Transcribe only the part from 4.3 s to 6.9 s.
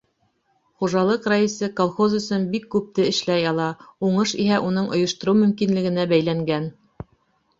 иһә уның ойоштороу мөмкинлегенә бәйләнгән.